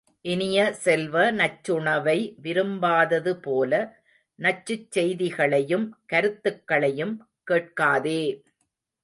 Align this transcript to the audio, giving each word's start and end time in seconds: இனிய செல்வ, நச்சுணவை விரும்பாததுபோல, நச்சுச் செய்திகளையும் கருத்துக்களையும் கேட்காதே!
இனிய 0.25 0.59
செல்வ, 0.75 1.31
நச்சுணவை 1.31 2.15
விரும்பாததுபோல, 2.41 3.71
நச்சுச் 4.39 4.89
செய்திகளையும் 4.89 5.85
கருத்துக்களையும் 6.07 7.15
கேட்காதே! 7.47 8.21